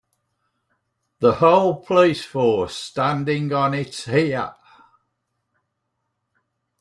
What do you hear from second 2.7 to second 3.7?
standing